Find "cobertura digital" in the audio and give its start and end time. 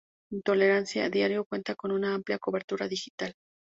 2.39-3.35